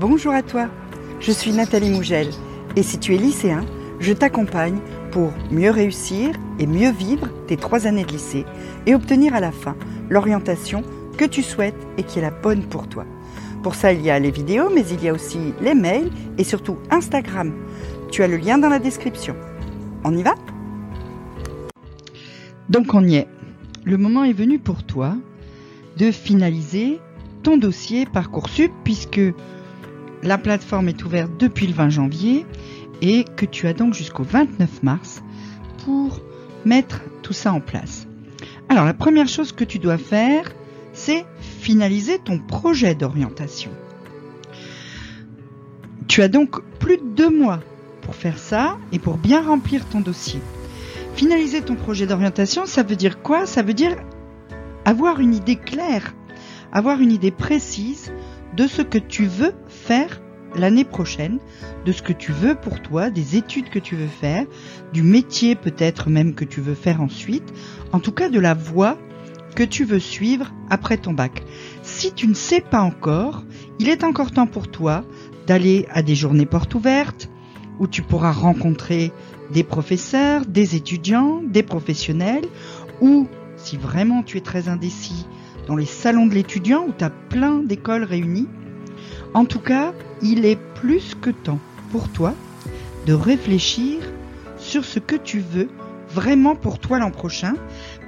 [0.00, 0.68] Bonjour à toi,
[1.18, 2.28] je suis Nathalie Mougel
[2.76, 3.66] et si tu es lycéen,
[3.98, 4.78] je t'accompagne
[5.10, 8.44] pour mieux réussir et mieux vivre tes trois années de lycée
[8.86, 9.74] et obtenir à la fin
[10.08, 10.84] l'orientation
[11.16, 13.06] que tu souhaites et qui est la bonne pour toi.
[13.64, 16.44] Pour ça, il y a les vidéos, mais il y a aussi les mails et
[16.44, 17.52] surtout Instagram.
[18.12, 19.34] Tu as le lien dans la description.
[20.04, 20.36] On y va?
[22.68, 23.26] Donc on y est.
[23.82, 25.16] Le moment est venu pour toi
[25.96, 27.00] de finaliser
[27.42, 29.20] ton dossier Parcoursup puisque
[30.22, 32.46] la plateforme est ouverte depuis le 20 janvier
[33.00, 35.22] et que tu as donc jusqu'au 29 mars
[35.84, 36.20] pour
[36.64, 38.06] mettre tout ça en place.
[38.68, 40.52] Alors la première chose que tu dois faire,
[40.92, 43.70] c'est finaliser ton projet d'orientation.
[46.08, 47.60] Tu as donc plus de deux mois
[48.02, 50.40] pour faire ça et pour bien remplir ton dossier.
[51.14, 53.46] Finaliser ton projet d'orientation, ça veut dire quoi?
[53.46, 53.96] Ça veut dire
[54.84, 56.14] avoir une idée claire,
[56.72, 58.12] avoir une idée précise
[58.56, 59.52] de ce que tu veux
[60.54, 61.38] l'année prochaine,
[61.84, 64.46] de ce que tu veux pour toi, des études que tu veux faire,
[64.92, 67.52] du métier peut-être même que tu veux faire ensuite,
[67.92, 68.98] en tout cas de la voie
[69.54, 71.42] que tu veux suivre après ton bac.
[71.82, 73.44] Si tu ne sais pas encore,
[73.78, 75.04] il est encore temps pour toi
[75.46, 77.30] d'aller à des journées portes ouvertes,
[77.78, 79.12] où tu pourras rencontrer
[79.52, 82.44] des professeurs, des étudiants, des professionnels,
[83.00, 85.26] ou si vraiment tu es très indécis,
[85.66, 88.48] dans les salons de l'étudiant où tu as plein d'écoles réunies.
[89.34, 89.92] En tout cas,
[90.22, 92.34] il est plus que temps pour toi
[93.06, 94.02] de réfléchir
[94.56, 95.68] sur ce que tu veux
[96.08, 97.54] vraiment pour toi l'an prochain,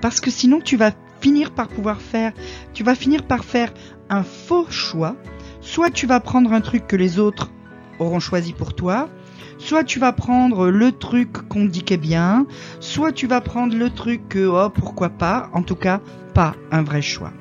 [0.01, 2.33] parce que sinon tu vas finir par pouvoir faire,
[2.73, 3.73] tu vas finir par faire
[4.09, 5.17] un faux choix.
[5.61, 7.51] Soit tu vas prendre un truc que les autres
[7.99, 9.11] auront choisi pour toi,
[9.59, 12.47] soit tu vas prendre le truc qu'on dit qu'est bien,
[12.81, 16.01] soit tu vas prendre le truc que oh pourquoi pas, en tout cas
[16.33, 17.33] pas un vrai choix.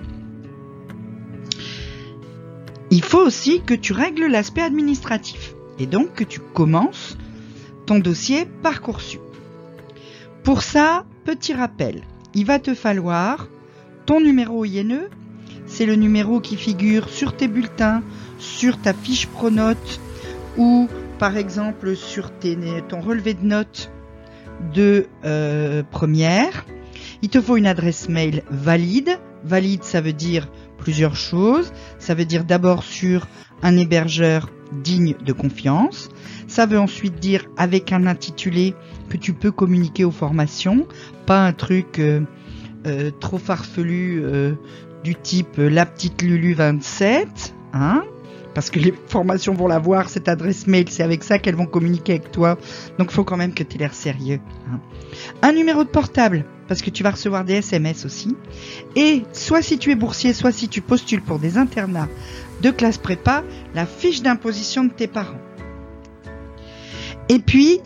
[3.00, 7.18] Il faut aussi que tu règles l'aspect administratif et donc que tu commences
[7.86, 9.22] ton dossier Parcoursup.
[10.44, 12.02] Pour ça, petit rappel,
[12.34, 13.48] il va te falloir
[14.06, 15.08] ton numéro INE,
[15.66, 18.04] c'est le numéro qui figure sur tes bulletins,
[18.38, 20.02] sur ta fiche pronote
[20.58, 22.34] ou par exemple sur
[22.90, 23.94] ton relevé de notes
[24.76, 26.66] de euh, première.
[27.22, 29.20] Il te faut une adresse mail valide.
[29.46, 30.50] Valide, ça veut dire
[30.90, 31.72] plusieurs choses.
[32.00, 33.28] Ça veut dire d'abord sur
[33.62, 36.10] un hébergeur digne de confiance.
[36.48, 38.74] Ça veut ensuite dire avec un intitulé
[39.08, 40.88] que tu peux communiquer aux formations,
[41.28, 42.22] pas un truc euh,
[42.88, 44.54] euh, trop farfelu euh,
[45.04, 48.04] du type la petite Lulu 27, hein
[48.54, 51.66] parce que les formations vont la voir, cette adresse mail, c'est avec ça qu'elles vont
[51.66, 52.58] communiquer avec toi.
[52.98, 54.40] Donc faut quand même que tu aies l'air sérieux.
[54.72, 54.80] Hein.
[55.42, 58.36] Un numéro de portable, parce que tu vas recevoir des SMS aussi.
[58.96, 62.10] Et soit si tu es boursier, soit si tu postules pour des internats
[62.62, 63.44] de classe prépa,
[63.74, 65.40] la fiche d'imposition de tes parents.
[67.30, 67.80] Et puis,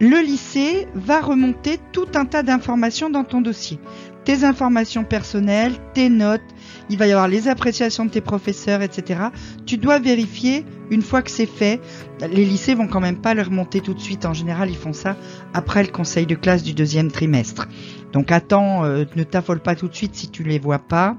[0.00, 3.78] le lycée va remonter tout un tas d'informations dans ton dossier.
[4.28, 6.42] Tes informations personnelles, tes notes,
[6.90, 9.20] il va y avoir les appréciations de tes professeurs, etc.
[9.64, 11.80] Tu dois vérifier une fois que c'est fait.
[12.20, 14.26] Les lycées vont quand même pas le remonter tout de suite.
[14.26, 15.16] En général, ils font ça
[15.54, 17.68] après le conseil de classe du deuxième trimestre.
[18.12, 21.16] Donc attends, euh, ne t'affole pas tout de suite si tu les vois pas.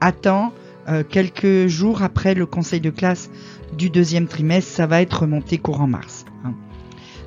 [0.00, 0.52] Attends
[0.88, 3.30] euh, quelques jours après le conseil de classe
[3.76, 6.23] du deuxième trimestre, ça va être remonté courant mars.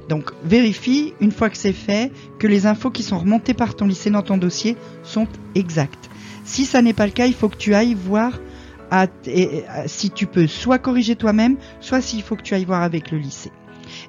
[0.10, 3.88] Donc vérifie, une fois que c'est fait, que les infos qui sont remontées par ton
[3.88, 6.10] lycée dans ton dossier sont exactes.
[6.46, 8.40] Si ça n'est pas le cas, il faut que tu ailles voir
[9.86, 13.18] si tu peux soit corriger toi-même, soit s'il faut que tu ailles voir avec le
[13.18, 13.52] lycée.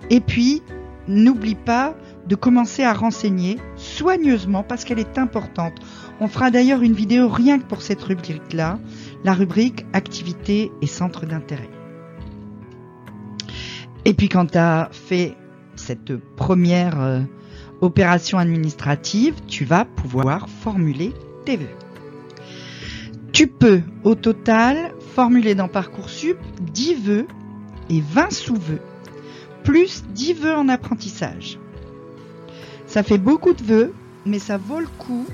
[0.09, 0.63] Et puis,
[1.09, 1.97] n'oublie pas
[2.29, 5.73] de commencer à renseigner soigneusement parce qu'elle est importante.
[6.21, 8.79] On fera d'ailleurs une vidéo rien que pour cette rubrique-là,
[9.25, 11.71] la rubrique activité et centre d'intérêt.
[14.05, 15.35] Et puis quand tu as fait
[15.88, 17.21] cette première euh,
[17.81, 21.15] opération administrative, tu vas pouvoir formuler
[21.47, 21.76] tes vœux.
[23.32, 27.26] Tu peux au total formuler dans Parcoursup 10 vœux
[27.88, 28.82] et 20 sous-vœux,
[29.64, 31.58] plus 10 vœux en apprentissage.
[32.87, 33.94] Ça fait beaucoup de vœux,
[34.26, 35.25] mais ça vaut le coup,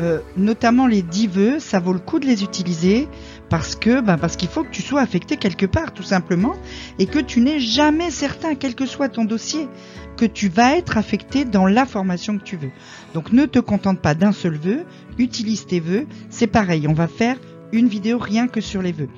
[0.00, 3.08] euh, notamment les 10 vœux, ça vaut le coup de les utiliser
[3.50, 6.54] parce que ben parce qu'il faut que tu sois affecté quelque part tout simplement
[6.98, 9.68] et que tu n'es jamais certain quel que soit ton dossier
[10.16, 12.72] que tu vas être affecté dans la formation que tu veux.
[13.14, 14.84] Donc ne te contente pas d'un seul vœu,
[15.16, 17.36] utilise tes vœux, c'est pareil, on va faire
[17.72, 19.08] une vidéo rien que sur les vœux.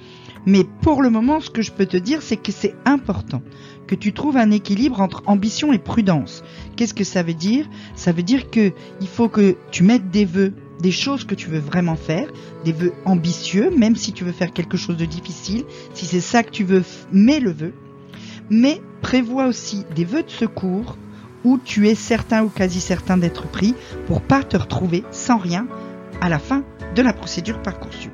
[0.46, 3.42] Mais pour le moment, ce que je peux te dire, c'est que c'est important
[3.86, 6.42] que tu trouves un équilibre entre ambition et prudence.
[6.76, 7.68] Qu'est-ce que ça veut dire?
[7.94, 11.48] Ça veut dire que il faut que tu mettes des vœux des choses que tu
[11.48, 12.28] veux vraiment faire,
[12.64, 16.42] des vœux ambitieux, même si tu veux faire quelque chose de difficile, si c'est ça
[16.42, 17.72] que tu veux, mets le vœu.
[18.50, 20.96] Mais prévois aussi des vœux de secours
[21.44, 23.74] où tu es certain ou quasi certain d'être pris
[24.06, 25.66] pour pas te retrouver sans rien
[26.20, 28.12] à la fin de la procédure Parcoursup.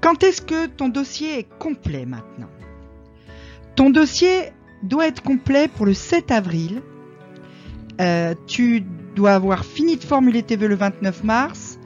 [0.00, 2.50] Quand est-ce que ton dossier est complet maintenant?
[3.74, 4.52] Ton dossier
[4.82, 6.82] doit être complet pour le 7 avril.
[8.00, 8.84] Euh, tu
[9.16, 11.78] dois avoir fini de formuler tes vœux le 29 mars.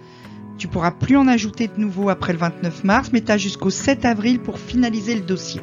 [0.58, 3.70] Tu pourras plus en ajouter de nouveau après le 29 mars, mais tu as jusqu'au
[3.70, 5.62] 7 avril pour finaliser le dossier.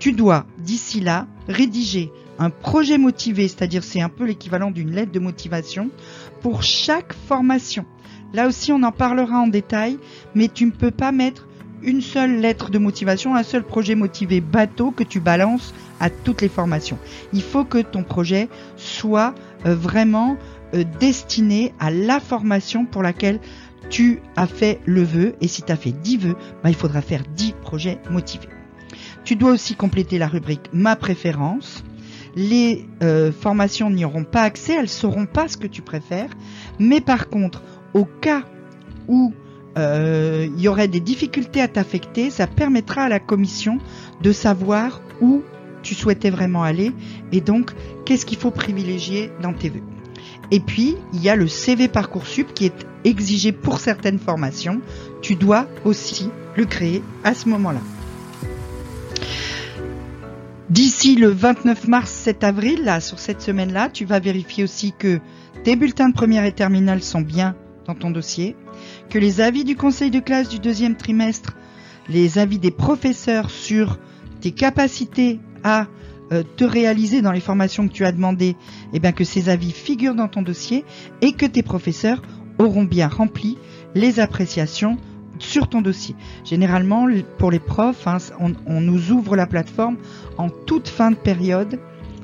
[0.00, 5.12] Tu dois, d'ici là, rédiger un projet motivé, c'est-à-dire c'est un peu l'équivalent d'une lettre
[5.12, 5.90] de motivation
[6.40, 7.84] pour chaque formation.
[8.32, 9.98] Là aussi, on en parlera en détail,
[10.34, 11.48] mais tu ne peux pas mettre
[11.82, 16.42] une seule lettre de motivation, un seul projet motivé bateau que tu balances à toutes
[16.42, 16.98] les formations.
[17.32, 19.34] Il faut que ton projet soit
[19.66, 20.36] euh, vraiment
[21.00, 23.40] destiné à la formation pour laquelle
[23.90, 25.34] tu as fait le vœu.
[25.40, 28.48] Et si tu as fait 10 vœux, bah, il faudra faire 10 projets motivés.
[29.24, 31.84] Tu dois aussi compléter la rubrique Ma préférence.
[32.34, 36.30] Les euh, formations n'y auront pas accès, elles ne sauront pas ce que tu préfères.
[36.78, 37.62] Mais par contre,
[37.94, 38.44] au cas
[39.08, 39.32] où
[39.76, 43.78] euh, il y aurait des difficultés à t'affecter, ça permettra à la commission
[44.22, 45.42] de savoir où
[45.82, 46.92] tu souhaitais vraiment aller
[47.32, 47.72] et donc
[48.04, 49.97] qu'est-ce qu'il faut privilégier dans tes vœux?
[50.50, 54.80] Et puis, il y a le CV Parcoursup qui est exigé pour certaines formations.
[55.22, 57.80] Tu dois aussi le créer à ce moment-là.
[60.70, 65.18] D'ici le 29 mars, 7 avril, là, sur cette semaine-là, tu vas vérifier aussi que
[65.64, 67.56] tes bulletins de première et terminale sont bien
[67.86, 68.54] dans ton dossier,
[69.08, 71.56] que les avis du conseil de classe du deuxième trimestre,
[72.08, 73.98] les avis des professeurs sur
[74.42, 75.86] tes capacités à
[76.32, 78.56] euh, te réaliser dans les formations que tu as demandées,
[78.92, 80.84] eh bien que ces avis figurent dans ton dossier
[81.20, 82.22] et que tes professeurs
[82.58, 83.58] auront bien rempli
[83.94, 84.98] les appréciations
[85.38, 86.14] sur ton dossier.
[86.44, 87.06] Généralement,
[87.38, 89.96] pour les profs, hein, on, on, nous ouvre la plateforme
[90.36, 91.78] en toute fin de période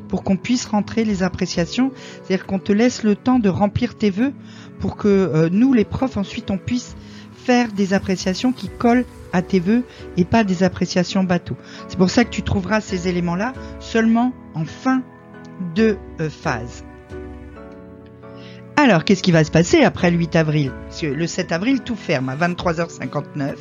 [0.09, 1.93] pour qu'on puisse rentrer les appréciations.
[2.23, 4.33] C'est-à-dire qu'on te laisse le temps de remplir tes vœux
[4.79, 6.97] pour que euh, nous, les profs, ensuite, on puisse
[7.45, 9.85] faire des appréciations qui collent à tes vœux
[10.17, 11.57] et pas des appréciations bateau.
[11.89, 15.03] C'est pour ça que tu trouveras ces éléments-là seulement en fin
[15.75, 16.85] de euh, phase.
[18.77, 20.73] Alors, qu'est-ce qui va se passer après le 8 avril?
[20.89, 23.55] Parce que le 7 avril, tout ferme à 23h59.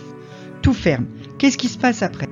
[0.62, 1.06] Tout ferme.
[1.38, 2.30] Qu'est-ce qui se passe après?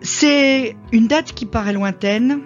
[0.00, 2.40] C'est une date qui paraît lointaine,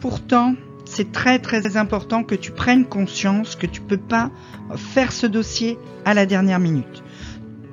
[0.00, 0.54] pourtant
[0.94, 4.30] c'est très très important que tu prennes conscience que tu peux pas
[4.76, 7.02] faire ce dossier à la dernière minute.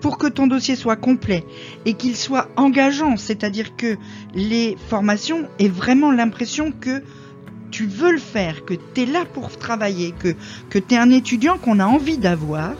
[0.02, 1.46] Pour que ton dossier soit complet
[1.86, 3.98] et qu'il soit engageant, c'est-à-dire que
[4.34, 7.04] les formations aient vraiment l'impression que
[7.70, 10.36] tu veux le faire, que tu es là pour travailler, que,
[10.72, 12.74] que tu es un étudiant qu'on a envie d'avoir,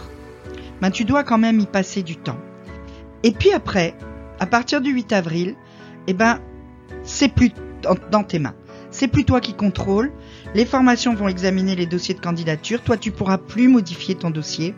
[0.82, 2.40] ben tu dois quand même y passer du temps.
[3.22, 3.96] Et puis après,
[4.40, 5.56] à partir du 8 avril,
[6.08, 6.40] eh ben,
[7.04, 7.52] c'est plus
[8.12, 8.56] dans tes mains.
[8.92, 10.12] C'est plus toi qui contrôle.
[10.54, 12.82] Les formations vont examiner les dossiers de candidature.
[12.82, 14.76] Toi, tu pourras plus modifier ton dossier.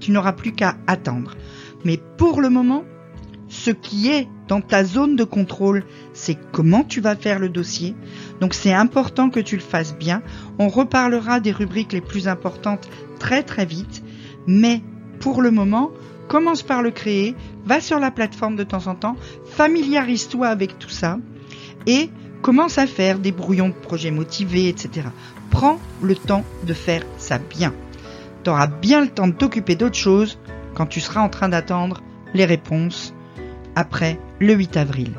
[0.00, 1.36] Tu n'auras plus qu'à attendre.
[1.84, 2.84] Mais pour le moment,
[3.48, 7.94] ce qui est dans ta zone de contrôle, c'est comment tu vas faire le dossier.
[8.40, 10.22] Donc c'est important que tu le fasses bien.
[10.58, 14.02] On reparlera des rubriques les plus importantes très très vite.
[14.46, 14.82] Mais
[15.20, 15.90] pour le moment,
[16.28, 20.90] commence par le créer, va sur la plateforme de temps en temps, familiarise-toi avec tout
[20.90, 21.18] ça
[21.86, 22.10] et
[22.42, 25.08] commence à faire des brouillons de projets motivés, etc.
[25.50, 27.72] Prends le temps de faire ça bien.
[28.44, 30.38] Tu auras bien le temps de t'occuper d'autres choses
[30.74, 32.02] quand tu seras en train d'attendre
[32.34, 33.14] les réponses
[33.74, 35.12] après le 8 avril.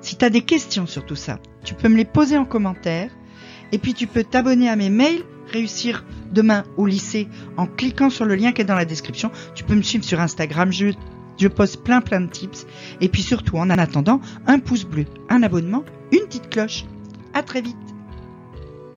[0.00, 3.10] Si tu as des questions sur tout ça, tu peux me les poser en commentaire
[3.72, 8.24] et puis tu peux t'abonner à mes mails, réussir demain au lycée en cliquant sur
[8.24, 9.30] le lien qui est dans la description.
[9.54, 10.92] Tu peux me suivre sur Instagram, je,
[11.40, 12.66] je poste plein plein de tips.
[13.00, 16.84] Et puis surtout, en attendant, un pouce bleu, un abonnement, une petite cloche.
[17.34, 17.89] À très vite